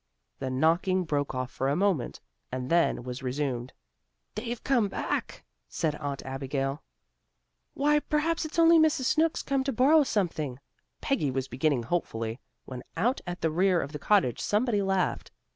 The 0.39 0.49
knocking 0.49 1.03
broke 1.03 1.35
off 1.35 1.51
for 1.51 1.69
a 1.69 1.75
moment, 1.75 2.21
and 2.51 2.71
then 2.71 3.03
was 3.03 3.21
resumed. 3.21 3.71
"They've 4.33 4.63
come 4.63 4.87
back," 4.87 5.43
said 5.69 5.93
Aunt 5.93 6.25
Abigail. 6.25 6.81
"Why, 7.75 7.99
perhaps 7.99 8.43
it's 8.43 8.57
only 8.57 8.79
Mrs. 8.79 9.05
Snooks 9.05 9.43
come 9.43 9.63
to 9.63 9.71
borrow 9.71 10.01
something," 10.01 10.57
Peggy 11.01 11.29
was 11.29 11.47
beginning 11.47 11.83
hopefully, 11.83 12.39
when 12.65 12.81
out 12.97 13.21
at 13.27 13.41
the 13.41 13.51
rear 13.51 13.79
of 13.79 13.91
the 13.91 13.99
cottage 13.99 14.39
somebody 14.39 14.81
laughed. 14.81 15.29